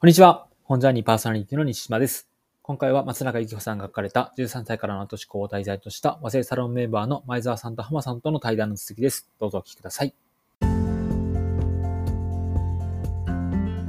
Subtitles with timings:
[0.00, 0.46] こんにちは。
[0.62, 2.28] 本ジャーニーパーソナリティの西島です。
[2.62, 9.28] 今回は松永由紀子さんが書かれた13歳からの後思考を題材とした和製サロンメンバーの前澤さんと浜さんとの対談の続きです。
[9.40, 10.14] どうぞお聞きください。
[10.60, 10.64] い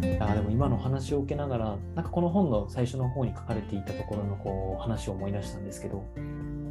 [0.08, 6.03] やでも今の話を受けながら、なんかこの本の最初の方に書かれていたところのこう話を思い出したんですけど、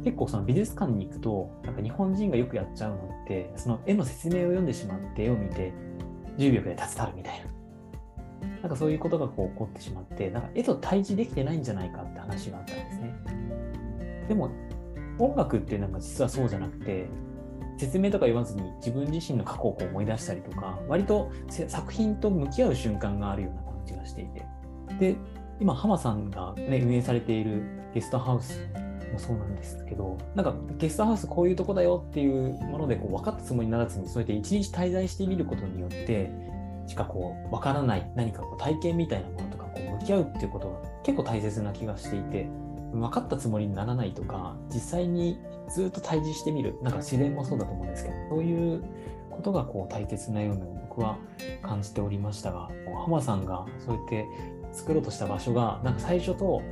[0.03, 5.71] 結構その美術館に行くと、なんか日本人がよくやっちゃうのって、その絵の説明を読んでしまって絵を見て
[6.37, 7.58] 10秒くらい立つたるみたいな。
[8.61, 13.13] なんかそういうことがこう起こってしまって、なんか絵と対峙できてないんじゃないかって話があったんですね。
[14.27, 14.49] でも
[15.17, 17.07] 音楽ってなんか実はそうじゃなくて、
[17.77, 21.31] 説明とか言わずに自分自身の過去を思い出したりとか、割と
[21.67, 24.45] 作品と向き合う瞬間があるような感じがしていて。
[24.99, 25.15] で、
[25.59, 27.63] 今、浜さんが、ね、運営されている
[27.93, 28.67] ゲストハウス
[29.11, 36.29] もそうなんですけど、なんかゲストハウスこういうとこだよっていうものでこう分かったつもりにならずに、そうやって一日滞在してみることによって、
[36.89, 42.47] しかこう分からない何かこう体験みたいなものとかこう向き合うっていうことが結構大切な気がしていて
[42.91, 45.37] 分かったつもりにならないとか実際に
[45.69, 48.83] ずっと対峙してみるなんか自然もそうだと思うんですけどそういう
[49.29, 51.19] ことがこう大切なように僕は
[51.61, 52.69] 感じておりましたが
[53.05, 54.25] 浜さんがそうやって
[54.71, 56.63] 作ろうとした場所がなんか最初と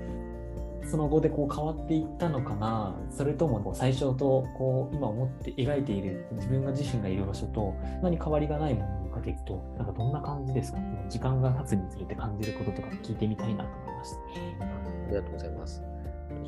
[0.89, 10.79] その後でこう変わっていったのかなそれともこう最初とこう今思って描いている自分が自身がいる場所と何変わりがないものかけるとなんかどんな感じですか？
[11.09, 14.17] 時間が経つにつれて感じることとか聞いてみたいなと思いました。
[14.17, 15.81] ありがとうございます。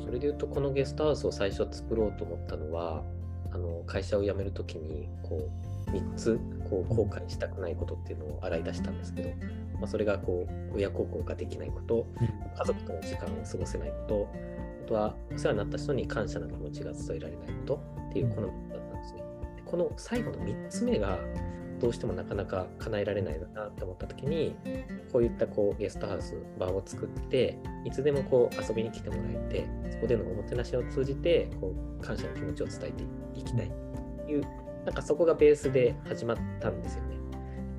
[0.04, 3.02] それで言うと、このゲストハウスを最初作ろうと思ったのは、
[3.52, 5.48] あの会社を辞めるときにこ
[5.88, 9.30] う3つこう後悔したくないことっていうのを洗い出したんですけど、
[9.80, 12.06] まあ、それがこう親孝行ができないこと、
[12.56, 14.28] 家族との時間を過ごせないこと、
[14.84, 19.22] あとはお世話になった人に感謝の気持ちが伝えられないことっていうこの3つだったんですね。
[19.56, 21.18] でこの最後の3つ目が
[21.80, 24.54] どうしてもなかなか叶えられないなって思った時に
[25.12, 33.04] こういったこうゲストハウス場を作っていつでもこう遊びに来てもらえてそこでのおもてなしを通じてこう感謝の気持ちを伝えて
[33.40, 33.72] いきたい。
[34.26, 34.42] という
[34.84, 37.16] なんかそこがベースで始まったんですよね。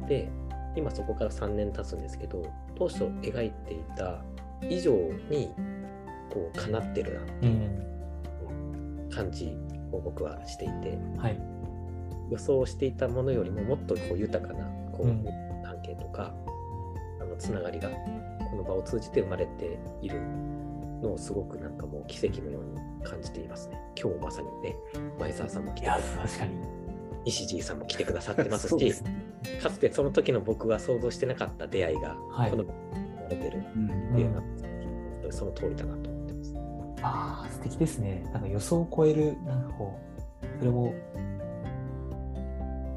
[0.08, 0.30] で
[0.76, 2.44] 今そこから3年経つんですけど
[2.76, 4.24] 当初描いていた
[4.70, 4.94] 以上
[5.30, 5.54] に
[6.32, 9.56] こう叶ってるなっていう感じ
[9.92, 11.40] を僕はしていて、はい、
[12.32, 15.26] 予想していたものよりももっとこう豊かなこう、うん。
[15.64, 16.34] 関係とか
[17.20, 20.20] あのつながりがこの場を通じて生まれている
[21.02, 23.80] のをすごくなんかもう奇跡のように感じていますね。
[24.02, 24.76] 今日まさにね
[25.20, 26.82] 前澤さんも来て確かに。
[27.24, 28.94] 西地さんも来てくださってますし ね。
[29.62, 32.52] かつてその時の僕は想像してなかった出会いがはい。
[32.52, 32.80] この場に
[33.18, 34.44] 生まれてるうんっていうのは、
[35.32, 36.56] その通りだなと思ってます。
[37.04, 38.24] ああ素敵ですね。
[38.34, 40.00] なんか予想を超えるなんかこ
[40.44, 40.94] うそれも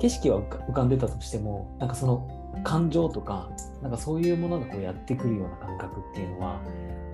[0.05, 3.49] 景色は浮かんでたとしてもなんかその感情とか
[3.81, 6.61] なんかそういうものがこうやってくるような感覚っていうのは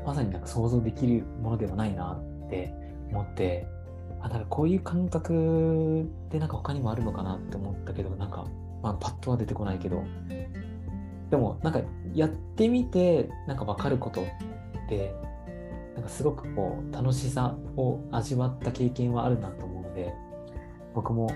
[0.05, 2.75] まさになんか想像できるものではないなって
[3.12, 3.65] 思って
[4.21, 8.45] あなんかこういう感覚ってなんか他にもあるのかなって思ったけどなんか、
[8.83, 10.03] まあ、パッとは出てこないけど。
[11.31, 11.81] でもなんか
[12.12, 15.15] やってみてなんか分かることって
[15.95, 20.12] なんかすごくこう楽しさを味わった経験はあるなと思うので
[20.93, 21.31] 僕も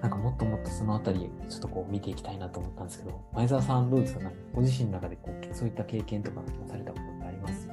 [0.00, 4.20] なんかもっともっとそのあたりちょっとこう見ていきたいなと思ったんですけど前澤さんどうですか？
[4.20, 7.68] なんかご自身の中でこうそういった経験とかされたことってあります？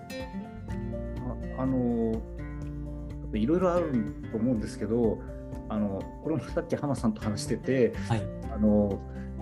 [1.57, 2.21] ああの
[3.33, 5.19] いろいろあると思うんですけど
[5.69, 8.21] あのこれもさっき浜さんと話しててはい、
[8.53, 8.99] あの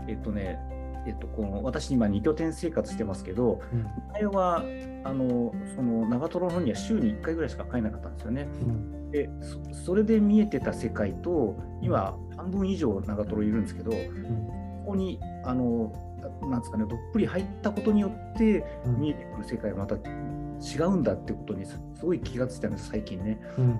[0.08, 0.60] えっとね
[1.06, 3.86] えっと、この私今2拠点生活してますけどうん。
[4.14, 4.64] 前は
[5.04, 8.48] あのその長瀞の方には週に1回ぐらいしか帰れなかったんですよね。
[8.62, 15.94] うんでそそれで見えてた世界と今半分以上長瀞いるんですけどこうんこにあの
[16.41, 19.00] なんですかねどっぷり入ったことによってうん。
[19.00, 23.40] 見えてくる世界はまた違うんだってことにすすごい気がついたんです最近ね。
[23.57, 23.79] うん。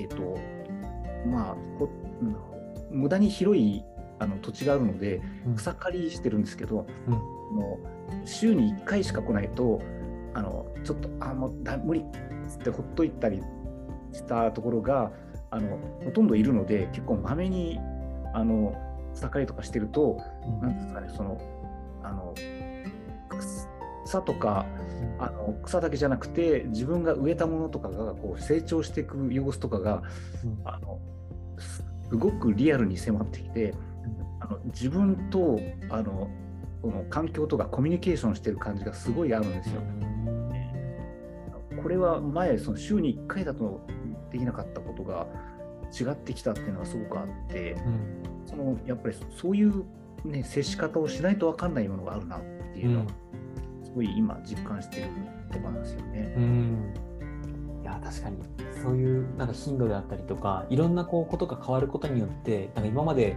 [0.00, 0.36] えっと
[1.26, 1.56] まあ
[2.90, 3.84] 無駄に広い
[4.18, 5.54] あの土地があるのでうん。
[5.54, 7.14] 草刈りしてるんですけど、うん。
[7.14, 7.78] あの
[8.24, 9.80] 週に1回しか来ないと
[10.34, 12.04] あのちょっとあもうだ無理っ
[12.48, 13.40] つってほっといたり
[14.14, 15.10] したところが
[15.50, 17.78] あのほとんどいるので結構まめに
[18.32, 18.74] あの
[19.14, 20.20] 草刈りとかしてると
[20.62, 21.40] なんですかねその
[22.02, 22.34] あの
[24.04, 24.66] 草とか
[25.18, 30.02] あの草だけじゃなくて自分が植えたものとかがこう成長していく様子とかが
[30.44, 30.60] うん。
[30.64, 30.98] あの
[31.58, 31.84] す
[32.14, 33.74] すごくリアルに迫ってきて
[34.40, 35.58] あの自分と
[35.90, 36.30] あの
[36.80, 39.82] その環境とかコミュニケーションしてる感じがすごいあるんですよ。
[41.82, 43.86] これは前その週に1回だと
[44.34, 45.26] できなかったことが
[45.92, 48.22] 違ってきたっていうのがすごくあってうん。
[48.46, 49.84] そのやっぱりそういう、
[50.24, 52.40] ね、接し方をしないと分かんないものがあるなっ
[52.74, 53.04] ていうのを、
[53.94, 55.08] ごい今実感してる
[55.52, 56.34] ところなんですよね。
[56.36, 56.94] うん。
[57.82, 58.38] いや確かに。
[58.82, 63.36] そういうなんか頻度であったりとかいろんなこうことが変わることによってなんか今まで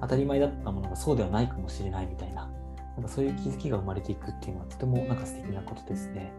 [0.00, 2.50] 当たり前だったものがそうではないかもしれないみたいな
[2.96, 6.32] なんかそういう気づきが生まれていくっていうのはとてもなんか素敵なことですね。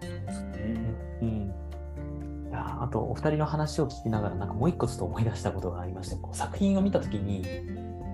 [0.00, 0.76] ですね。
[1.22, 1.52] うん、い
[2.52, 7.44] やあとお二人の話を聞きながらなんかもう一個ちょっと思い出したことがありましてこう作品を見た時に、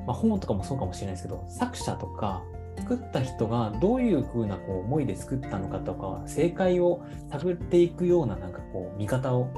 [0.07, 2.43] まあ、本とかもそうかもしれないですけど作者とか
[2.79, 9.51] 作った人がどういうふうなこう思いで作ったのかとか正解を探っていくようななんかこう見方を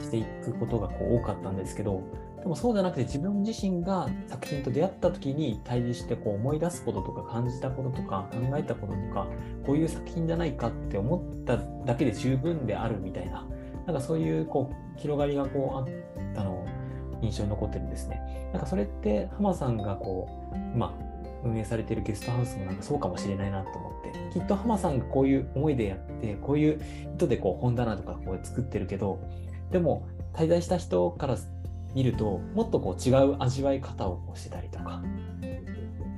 [0.00, 2.02] していくことがこう多かったんですけど
[2.46, 9.26] でもそうじゃなくて自分自身が作品と出会った時に対峙してこう思い出すこととか感じたこととか考えたこととか
[9.66, 13.44] こういう作品じゃないかって思っただけで十分であるみたいな
[13.86, 16.66] なんかそういうこう広がりがこうあったのを
[17.22, 18.50] 印象に残ってるんですね。
[18.52, 20.94] なんかそれって浜さんがこう今
[21.44, 26.80] 運営されてるゲストハウスもなんかそうかもしれないなと思ってきっと浜さんがこういう思いでやってこういう
[27.14, 29.20] 意図でこう本棚とかこう作ってるけど
[29.70, 31.36] でも滞在した人から
[31.94, 35.02] 見るともっとこう違う味わい方をこうしてたりとか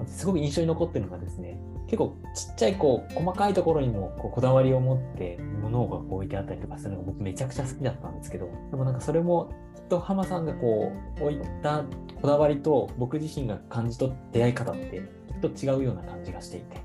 [0.07, 1.59] すごく印象に残ってるのがですね
[1.89, 11.85] 結構ちっちゃいこう細かいところにもこうこだわりを持って物が置いてあったりとかするのが僕めちゃくちゃ好きだったんですけどでもなんかそれもきっと浜さんがこう置いた
[12.21, 16.77] こだわりと僕自身が感じ取った出会い方ってきっと違うような感じがしていて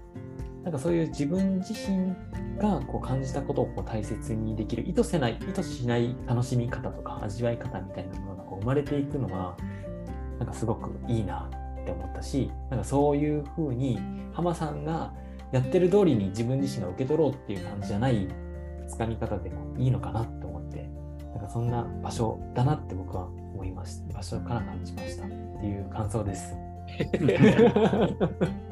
[0.64, 2.16] なんかそういう自分自身
[2.58, 9.58] がこう感じたことをこう大切にできる意図せない意図しない楽しみ方とか味わい方みたいなものがこう生まれていくのは
[10.40, 11.50] なんかすごくいいな。
[11.84, 14.00] って思ったしなんかそういうふうに
[14.34, 15.14] 浜さんが
[15.52, 18.28] やってる通りに自分自身が受け取ろうっていう感じじゃない
[18.88, 20.90] つかみ方でもいいのかなって思って
[21.36, 25.34] なんかそんな場所だなって僕は思いました場所から感じましたって
[25.66, 26.56] いう感想です。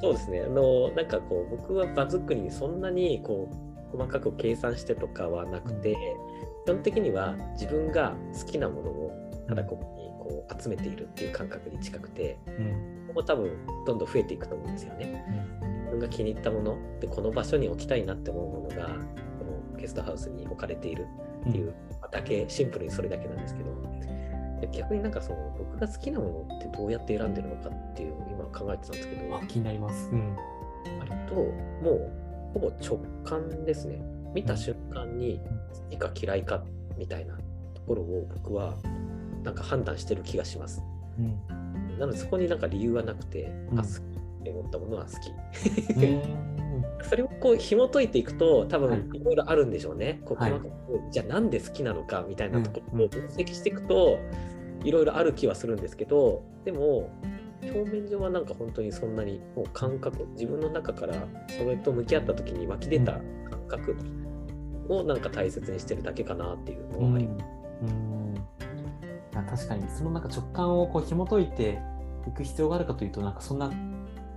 [0.00, 0.42] そうですね。
[0.42, 5.96] あの、なんかこう、僕は場作りにそんなにこう、細かく計算してとかはなくて、
[6.66, 13.50] 基本的には自分が好きなものをただここにこう集めているっていう感覚に近くて、うんここ多分
[13.86, 15.24] どんどん増えていくと思うんですよね。
[15.84, 18.88] 自分が気に入ったもので、この場所に置きたいなって思うものが、
[19.38, 21.06] このゲストハウスに置かれている
[21.48, 21.72] っていう
[22.10, 23.70] だけ、シンプルにそれだけなんですけど、
[24.60, 30.10] で逆になんかその僕が好きなものってどうやって選んでるのかっていうのを今考えてたんですけど、あ気になります。
[30.10, 30.36] うん
[30.98, 32.12] 割ともう
[32.54, 34.02] ほぼ直感ですね。
[34.34, 35.40] 見た瞬間に
[35.72, 36.64] 好きか嫌いか
[36.96, 37.36] みたいな
[37.74, 38.74] ところを僕は
[39.44, 40.82] なんか判断してる気がします。
[41.18, 41.98] うん。
[41.98, 43.78] なのでそこになんか理由はなくて、うん。
[43.78, 43.92] あ好き
[44.40, 45.30] って思ったものは好き。
[45.92, 46.22] うん。
[47.08, 48.98] それをこう紐解いていくと多はい。
[48.98, 50.20] 分いろいろあるんでしょうね。
[50.24, 50.72] こうはい細かく
[51.10, 54.18] じゃあなんで好きなのかみたいなとこうんろを分析していくと
[54.82, 57.10] いろいろある気はするんですけどでも
[57.62, 61.14] 表面上はなんか本当にそんなにもう感覚自分の中から
[61.48, 63.22] それと向き合った時に湧き出た感
[63.68, 63.96] 覚
[64.88, 67.44] をなんか大切にしてるだけかなっていうのはあります。
[67.82, 68.23] うん
[69.34, 69.88] いや確かに。
[69.90, 71.80] そのなんか直感をこう紐解いて
[72.28, 73.70] いく必要があるかというとなんかそんな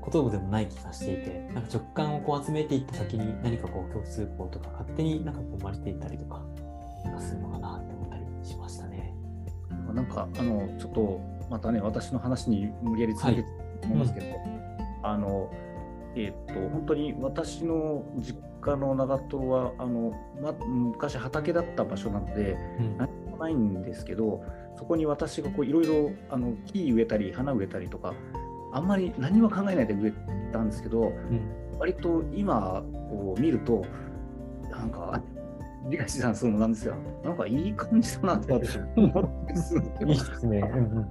[0.01, 6.41] ことでもない気がしていてなんか直感をこう集めていった先に何かこう共通項とか勝手になんかこう生まれていったりとか
[7.19, 9.13] するのかなって思ったりしましたね。
[9.93, 13.49] なんかあのちょっとまたね私の話に無理やり続けて
[13.83, 14.25] 思いますけど、
[15.03, 15.51] あの
[16.15, 22.97] えっ、と本当に私の実家の長瀞はあの、ま、昔畑だった場所なのでうん。
[22.97, 24.43] 何もないんですけど
[24.75, 28.13] そこに私がこういろいろあの木植えたり花植えたりとか
[28.73, 31.67] あんまり何も考えないで植えたんですけどうん。
[31.79, 33.85] 割と今こう見ると
[34.69, 35.21] なんか
[35.89, 36.95] 理解さんそうなんですよ。
[37.23, 39.83] なんかいい感じだなって私思ってすよ。
[40.01, 40.59] いいですね。
[40.59, 41.07] うんうん。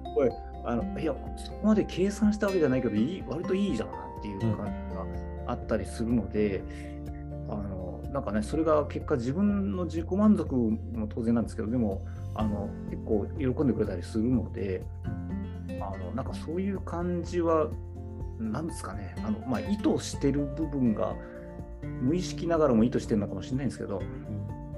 [0.65, 5.07] あのいやそこまで計算したわけじゃないけどいい割といいじゃんなっていう感じが
[5.47, 6.96] あったりするので、あの
[8.13, 14.83] なんかねそれが結果自分の自己満足も当然なんですけどでもあの結構喜んでくれたりするので
[15.81, 17.69] あのなんかそういう感じは
[18.39, 21.15] なんですかねあの、まあ、意図してる部分が
[22.01, 24.01] 無意識ながらも意図してるのかもしれないんですけど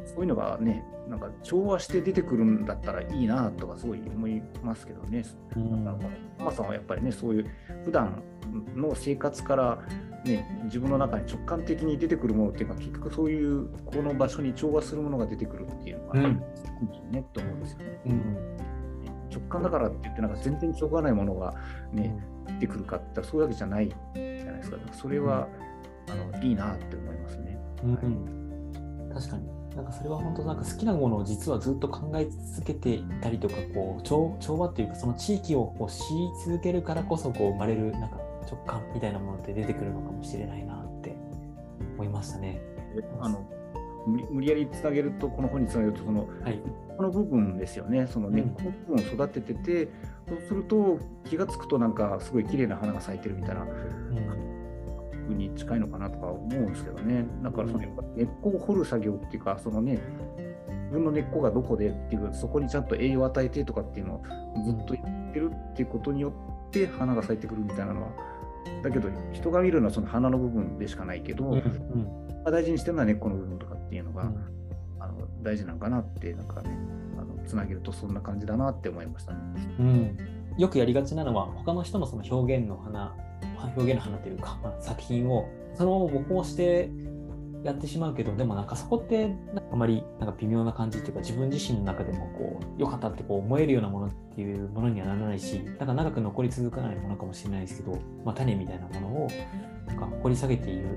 [0.06, 5.24] そういうのがねなんか調和して出てくるんだったらいいなとかすごい思いますけどね。
[5.56, 7.46] うんだから浜さんはやっぱりねそういう
[7.84, 8.22] 普段
[8.74, 9.78] の生活から、
[10.28, 16.26] ね、自分の中に直感的に出てくるものっていうか結局そういうこの場所に調和するものが出てくるっていうのが、うん。
[16.26, 18.00] いいんですねと思うんですよね。
[18.06, 18.36] うん。
[19.30, 21.54] 直感だからって言ってなんか全然しょうがないものが
[21.92, 21.98] うん。
[22.00, 24.76] ね、出てくるかって言ったらそういうわけじゃないじゃないですか。
[24.92, 25.48] それは、
[26.10, 27.58] あのいいなって思いますね。
[27.84, 29.58] うんうん、確かに。
[29.78, 38.18] なんかそれは本当なんか好きなものを実はずっと考え続けていたりとかこう調調和っていうかその地域をこう知り続けるからこそこう生まれるなんか
[38.50, 41.16] 直感みたいなものって出てくるのかもしれないなって
[41.94, 42.60] 思いまましたね。
[43.20, 43.46] あの
[44.06, 46.60] 無理無理やりつなげると、この本につなげると、そのはい。
[46.96, 49.88] この部分ですよね、その根っこの部分を育ててて、
[50.28, 53.68] そうすると気がつくと、なんかすごい綺麗な花が咲いてるみたいなうん
[55.28, 57.80] 風に近いのかなとか思うんですけどね、だからその
[58.16, 60.00] 根っこを掘る作業っていうか、そのね、
[60.86, 64.22] 自分の根っこがどこでっていう、そこにちゃんと栄養を与えてとかっていうのを
[64.64, 66.32] ずっとやってるっていうことによ
[66.66, 68.08] って、花が咲いてくるみたいなのは、
[68.82, 72.52] だけど、人が見るのはその花の部分でしかないけど、うんうん。
[72.52, 74.36] 大事にしてるのは根っこの部分とかっていうのが、うん。
[75.00, 76.70] あの大事なのかなって、なんかね、
[77.18, 79.38] あのつなげるとそんな感じだなって思いましたね。
[79.78, 80.18] うん、
[80.58, 83.14] よくやりがちなのは他の人のその表現の花
[83.76, 86.90] 表現の花というか、まあ作品をそのまま模倣して
[87.64, 99.28] やってしまうけどでもなんかそこってなんかあまりなんか微妙な感じっていうか自分自身の中でもこう良かったってこう思えるようなものっていうものにはならないしなんか長く残り続かないものかもしれないですけど、まあ、種みたいなものを
[99.86, 100.88] なんか掘り下げている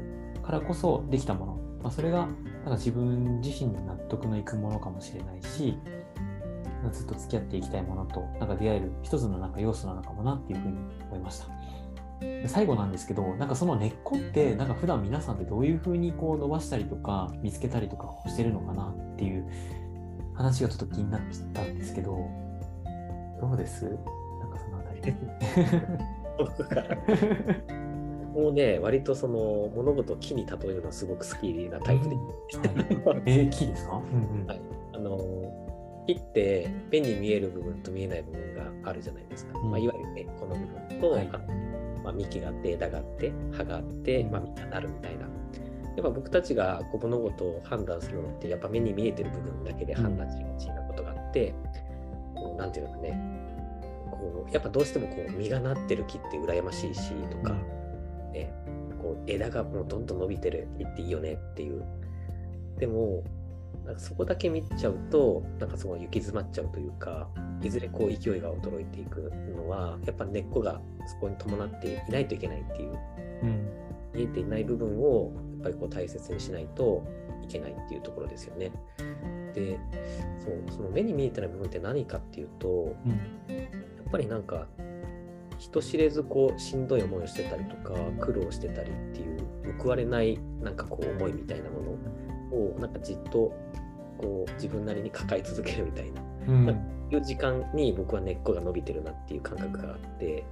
[0.43, 1.53] からこそできたもの、
[1.83, 2.29] まあ、それがなん
[2.65, 5.77] か自分自身に納得のいくものかもしれないし
[6.91, 10.77] ずっと付き合っていきたいものとなんか出会える一つのなんか要素なのかもなっていうふうに
[11.09, 11.60] 思いました。
[12.21, 19.45] で最後なんですけど、なんかその根っこって、なんか普段皆さんってどういうふうにこう伸ばしたりとか見つけたりとかしてるのかなっていう
[20.35, 21.21] 話がちょっと気になっ
[21.53, 22.17] たんですけど、
[23.41, 23.85] どうです？
[23.85, 23.97] なん
[24.51, 25.01] かそのあたり。
[28.31, 32.15] もうね、割とその物事を木に例えるのはすごく好きなタイプで。
[32.15, 32.21] は
[33.17, 33.21] い。
[33.25, 34.47] えー、木ですか、うんうん。
[34.47, 34.61] はい、
[34.93, 35.19] あの
[36.07, 39.59] 木って目に見える部分と見えない部分があるじゃないですか。
[39.59, 39.71] うん。
[39.71, 41.29] まあ、いわゆる根っこの部分と、はい。
[41.33, 41.37] あ
[42.03, 45.21] まあ、幹があって枝があって葉があって、まあ、実がなるみたいな。
[45.21, 45.27] や
[45.99, 51.53] っぱ僕たちがこう物事を判断するのってやっぱ目に見えてる部分だけで判断しがちなことがあって、
[52.33, 53.41] こうなんていうのかね。
[54.09, 57.53] こうやっぱどうしてもこう実がなってる木って羨ましいしとか、
[58.33, 58.53] ね、
[59.01, 61.83] こう枝がもうどんどん伸びてる木っていいよねっていう。
[62.77, 63.23] でも
[63.85, 67.27] なんかそこだけ見ちゃうとなんかすごい行き詰まっちゃうというか
[67.61, 72.99] いずれこう勢いが衰えていくのはやっぱ根っこがそこに伴っていないといけないっていう
[73.43, 73.67] うん
[74.13, 77.03] 見えていない部分をやっぱりこう大切にしないと
[77.43, 78.71] いけないっていうところですよね。
[79.53, 79.79] で
[80.39, 83.11] そうその目に見えてない部分って何かっていうとうん
[83.55, 83.63] や
[84.07, 84.67] っぱりなんか
[85.57, 89.41] 人知れずこうしんどい思いをしてたりとか苦労してたりっていう
[89.77, 91.97] 報われないなんかこう思いみたいなもの
[92.51, 93.53] をなんかじっと
[94.17, 96.21] こう自分なりに抱え続けるみたいな。
[96.47, 97.01] うん。
[97.11, 100.45] いう時間に僕は根っこが伸びてるなっていう感覚があって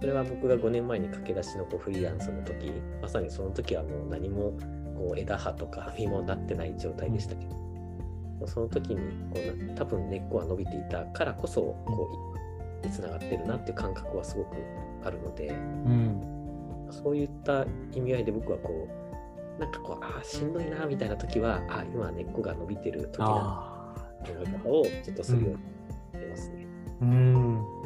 [0.00, 2.70] それは僕が5年前に駆け出しのこうフリーランスの時
[3.00, 4.52] まさにその時はもう何も
[4.96, 7.46] こう枝葉とか実もなってない状態でしたけ
[8.40, 9.00] ど、その時に
[9.32, 12.34] こうな多分根っこが伸びていたからこそこ
[12.82, 14.56] うにつながってるなっていう感覚はすごく
[15.04, 16.22] あるのでうん。
[16.90, 19.07] そういった意味合いで僕はこう
[19.58, 25.54] なんかこうああしんどいなみたいな時はあ今根っこが伸びてる時だあというをちょっとするように
[26.12, 26.66] なってますね。
[27.02, 27.78] ーうん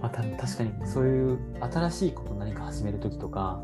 [0.00, 3.60] まあ、た確かにそういう新しいこと何か始めるときとか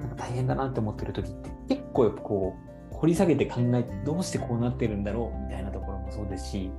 [0.00, 2.56] なんか大変だなって思ってるときって結構やっぱこ
[2.90, 6.70] う掘り下げて考えてどうしてこうなってるんだろうみたいなところもそうですし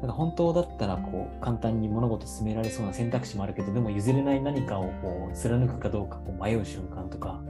[0.00, 7.40] なんか本当だったらこう簡単に物事進められそうな選択肢もあるけどでも譲れない何かをこう貫くかどうかこう迷う瞬間とか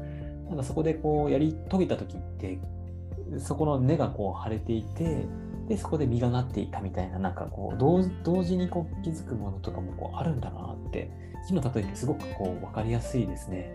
[0.52, 2.58] なんかそこでこうやり遂げた時って
[3.38, 5.26] そこの根がこう腫れていて
[5.66, 11.10] でそこで実がなっていたみたいななんかこう同同時にこう気づくものとかもこうあるんだなって
[11.48, 13.74] 木の例えってすごくこう分かりやすいですね。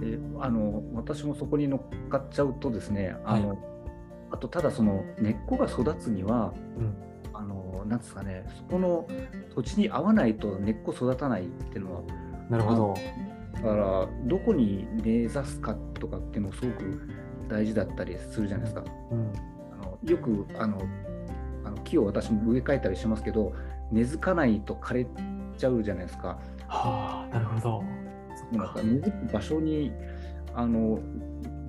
[0.00, 3.56] であの私もそこに乗っかっちゃうとですね、あの
[4.32, 7.08] あとただその根っこが育つには、うん
[7.38, 9.06] あのなんですかね、そこの
[9.54, 12.02] 土地に合わないと根っこ育たないっていうのは、
[12.50, 12.94] なるほど。
[13.62, 17.08] だからどこに根ざすかとかっていうのもすごく
[17.48, 18.84] 大事だったりするじゃないですか。
[19.10, 19.32] うん
[19.72, 20.80] あのよくあの
[21.64, 23.52] あの木を私も植え替えたりしますけど、
[23.90, 25.06] 根付かないと枯れ
[25.56, 26.38] ちゃうじゃないですか。
[26.68, 27.84] はあなるほど。
[28.52, 29.92] なんか根付く場所に
[30.54, 31.00] あの、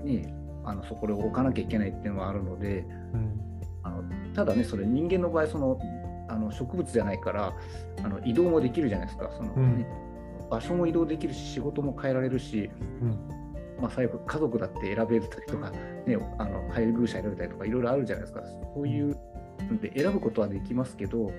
[0.04, 3.40] ね、あのそこで置かなきゃいけないっていうのはあるので、うん
[3.84, 4.04] あの
[4.36, 5.80] ただね、それ人間の場合その
[6.30, 7.54] あの植物じゃないから
[8.04, 10.09] あの移動もできるじゃないですかその、うんね
[10.50, 12.70] 場所も移動できるし仕事も変えられるし、
[13.02, 13.18] うん。
[13.82, 18.42] まあ、最後家族だって選べたりとか、ね、あの配偶者選べたりとかいろいろあるじゃないですか。
[18.76, 19.18] そういう
[19.70, 21.32] ので選ぶことはできますけど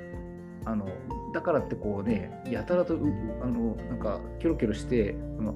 [0.65, 0.87] あの
[1.33, 3.01] だからってこうねやたらとう
[3.43, 5.53] あのなんかキョロキョロしてその、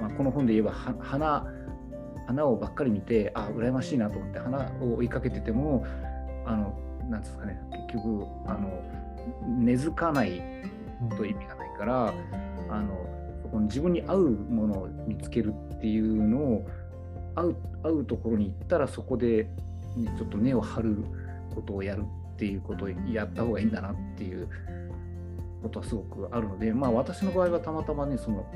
[0.00, 1.46] まあ、この本で言えばは花
[2.26, 5.84] 花をばっかり見てあ羨ましいなと思って花を追いかけてても
[6.46, 6.78] あの
[7.08, 8.82] なんですかね結局あの
[9.58, 10.40] 根付かない
[11.16, 12.14] と意味がないから
[12.70, 12.94] あの
[13.42, 16.66] そこの自分に合うものを見つけるっていうのを
[17.34, 19.44] 会う会うところに行ったらそこで、
[19.96, 21.04] ね、ちょっと根を張る
[21.54, 24.48] ことをやるっていうことをやった方がいいんだなっていう
[25.62, 28.46] ことはすごくあるので、まあ、私の場合はたまたまねその、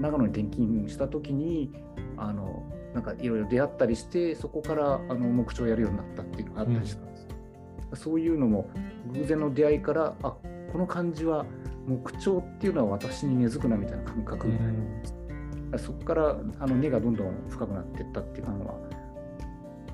[0.00, 1.72] 長野に転勤した時に
[2.16, 2.62] あの
[2.94, 7.28] なんかいろいろ出会ったりしてそこからあの目標をやるようになったっていうのがあったりしたんです、
[7.90, 8.68] うん、そういうのも
[9.12, 10.36] 偶然の出会いからあ
[10.72, 11.46] この感じは
[11.90, 18.74] 木彫っていうのは私に根付くなみたいな感覚うん、そこからあの根がどんどん深くなっていったっていうのは、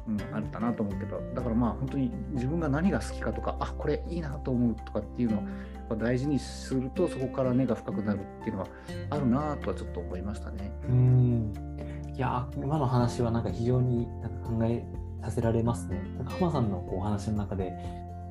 [0.08, 5.42] うん、あったなと思うけどだからまあ本当に自分が何が好きかとかあこれいいなと思うとかっていうの
[5.90, 8.68] を大事にするとそこから根が深くなるっていうのは
[9.10, 10.72] あるなとはちょっと思いましたね。
[10.88, 11.52] うん
[12.16, 14.82] いや今の話はなんか非常になんか考え
[15.22, 16.00] させられますね。
[16.16, 17.74] なんか浜さんのお話の中で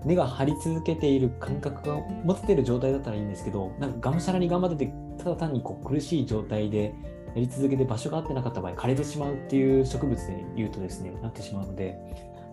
[0.05, 6.93] 根が張り続けている感覚が持ててる状態だったらいいんですけど、なんかがむしゃらに頑張ってて、ただ単にこう苦しい状態で
[7.33, 11.97] やり続けて場所が合ってなかった場合、枯れてしまうっていう植物で言うとですね、なってしまうので、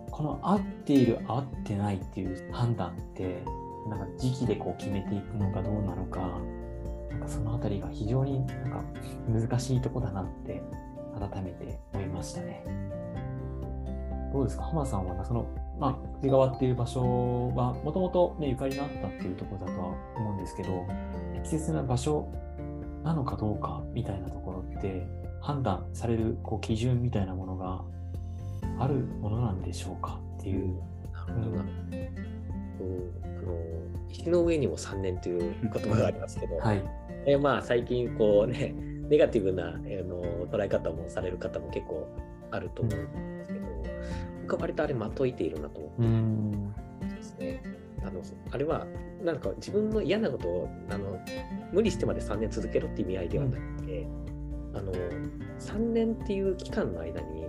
[0.09, 3.43] この合っている、合ってないっていう判断って、
[3.87, 6.39] なんか時期でこう決めていくのかどうなのか、
[7.11, 8.83] なんかそのあたりが非常になんか
[9.27, 10.61] 難しいとこだなって
[11.19, 12.63] 改めて思いましたね。
[14.33, 15.45] どうですか、浜さんはその
[15.79, 20.87] まあ、久川っていう場所はもともとゆかりがあったっていうところだとは思うんですけど
[21.33, 22.31] 適切な場所
[23.03, 25.05] なのかどうかみたいなところって
[25.41, 27.81] 判断されるこう基準みたいなものが
[28.79, 30.73] あるものなんでしょうかっていう。
[31.27, 31.57] なるほど。
[31.57, 31.67] な、うん、
[33.23, 36.83] あの石の上にも3年という言葉がありますけど、はい、
[37.25, 38.73] えまあ、最近こうね
[39.09, 42.07] ネガティブな、えー、の捉え方もされる方も結構
[42.51, 43.89] あると思うんですけど、僕
[44.47, 47.15] は割とあれまといているなと思って。
[47.15, 47.63] ですね。
[48.05, 48.21] あの
[48.51, 48.85] あれは
[49.23, 51.17] なんか自分の嫌なことをあの
[51.71, 54.07] 無理してまで3年続けろっていう意味合いではなくて、う
[54.73, 54.93] ん、あの
[55.59, 57.45] 3年っていう期間の間に、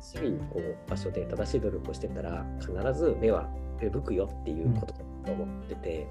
[0.00, 3.48] 日々こう場所で正しい努力をしてたら必ず目は
[3.80, 6.06] 芽吹くよっていうことだと思ってて、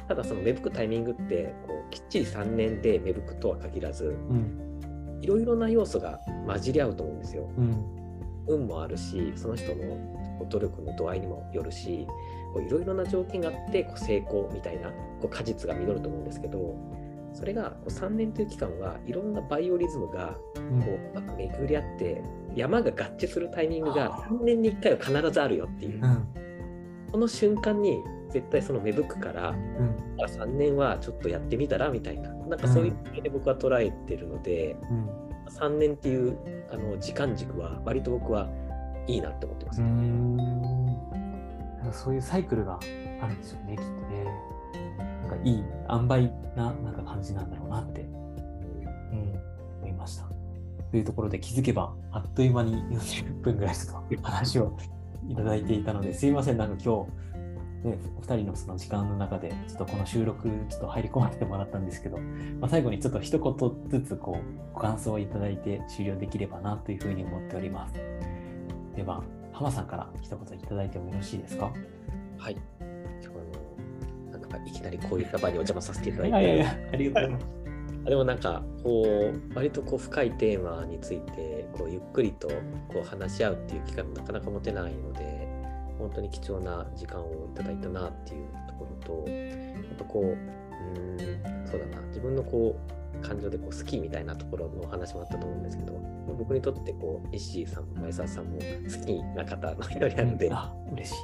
[0.00, 4.16] うん、ただその芽吹くタイミングってこうきっちり3年で芽吹くとは限らず、
[5.20, 7.50] いろいろな要素が混じり合うと思うんですよ。
[7.58, 7.99] うん
[8.54, 12.06] 運もあるしその人の努力の度合いにもよるし
[12.56, 16.76] いろいろな条件があってこう成功みたいなこう果実が実ると思うんですけど
[17.32, 22.22] それがこう3年という期間はいろんなバイオリズムがこう巡り合って
[22.56, 26.28] 山が合致するタイミングが3年に1回は必ずあるよっていう、うん、
[27.12, 32.30] この瞬間に絶対その芽吹くから、うん、3年はちょっとやってみたらみたいな。
[32.50, 36.36] なんかそういう意味で僕は捉えてるので、うん3年っていう
[36.70, 38.48] あの時間軸は割と僕は
[39.06, 40.96] いいなって思ってます、ね、うん
[41.92, 42.78] そういうサイクルが
[43.22, 44.24] あるんですよねきっとね。
[45.22, 48.08] なんかいい塩梅ななんか感じなんだろうなって、うん、
[49.78, 50.24] 思いました。
[50.90, 54.76] というところで気づけばあっという間に40分ぐらいちょっと話を
[55.28, 57.10] いただいていたのですいませんなんか今日
[57.84, 62.18] ね、お二人のその時間の中で、ちょっとこの収録、ちょっと入り込ませてもらったんですけど、
[62.60, 67.94] まあ、最後にちょっと一言ずつこうご感想をいただいて終了できればなというふうに思っております。
[68.94, 71.72] では、浜さんから一言いただいてもよろしいですか？
[72.38, 72.56] はい。
[73.22, 73.32] 今
[74.30, 76.38] 日なんかいきなりこういった場にお邪魔させていただいて。
[76.38, 77.60] いやいやありがとうございます。
[78.04, 82.48] でもなんかこう割とこう深いテーマについてこうゆっくりと
[82.88, 85.49] こう話し合うっていう機会もなかなか持てないので
[86.00, 91.18] 本当に貴重な時間をいただいたなっていうところと、やっぱこう、うん、
[91.66, 95.92] そうだな、自分のこう、感情でこう好きみたいなところのお話もあったと思うんですけど、
[96.38, 100.50] 僕にとってこう、石井さんも前澤さんも好きな方の一人なので、
[100.92, 101.16] 嬉しい。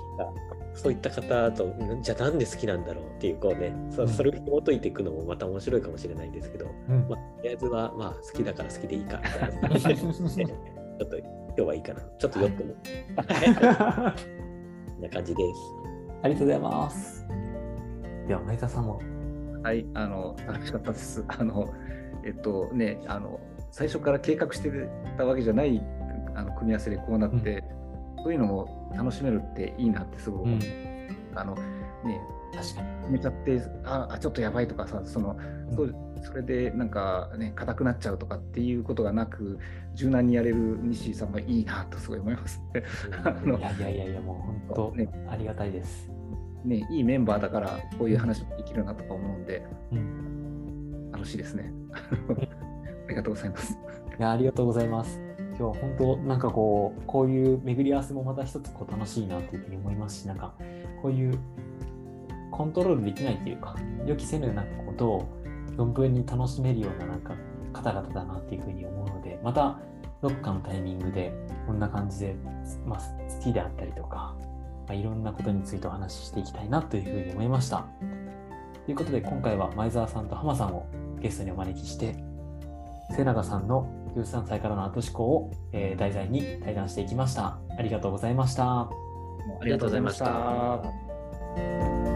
[0.75, 10.13] そういった方と、じゃあなんで好きなんだろうっていう、こうね、そそれを紐解いていくのもまた面白いかもしれないんですけど、うん、まあ、とりあえずは、まあ、好きだから好きでいいかみたいな
[10.99, 12.01] ちょっと今日はいいかな。
[12.19, 12.77] ちょっとよっと思っ
[15.01, 15.09] て。
[15.09, 15.61] な感じです。
[16.23, 17.27] ありがとうございます。
[18.27, 19.01] では、前田さんも。
[19.63, 21.25] はい、あの、楽しかったです。
[21.29, 21.73] あの、
[22.25, 24.71] えっとね、あの、最初から計画して
[25.17, 25.83] たわけじゃない
[26.37, 27.65] あの組み合わせでこうなって、
[28.19, 30.61] うん、そういうのも楽しめるっていいなってすごく、うん、
[31.35, 31.57] あの
[32.07, 32.21] ね
[32.55, 35.37] 確かに決めちゃってああちょっとやばいとかさその、
[35.77, 39.59] うん、それでなんかね硬くなっちゃうとかっていうことがなく
[39.95, 42.83] 柔軟にやれる西井さんがいいなとすごい思います、ね。
[43.59, 44.37] いやいやいやいやもう
[44.73, 46.11] 本当、ね、ありがたいです。
[46.65, 51.73] ねいいメンバーだからこういう話もできるなとか思うんで、うん、楽しいですね。
[53.07, 53.79] ありがとうございます。
[54.19, 55.21] いやありがとうございます。
[55.59, 60.53] 今日本当なんかこうこういう巡り合わせもまた一つこう楽しいなというふうに思いますしなんか
[61.01, 61.39] こういう
[62.57, 65.29] コントロールできないというか予期せぬなことを
[65.77, 67.35] 存分に楽しめるようななんか
[67.75, 69.79] 方々だなっていうふうに思うのでまた
[70.23, 71.33] どっかのタイミングで
[71.67, 72.37] こんな感じで、
[72.87, 74.35] まあ、好きであったりとか、
[74.87, 77.85] まあ、いろんなことについてお話ししていきたいなというふうに思いました。
[78.87, 80.87] ということで今回は前澤さんと浜さんを
[81.21, 82.17] ゲストにお招きして
[83.15, 87.59] 瀬永さんの13歳からの後思考を、えー題材に対談していきました。
[87.79, 88.81] ありがとうございました。
[88.81, 88.91] あ
[89.63, 92.16] りがとうございました。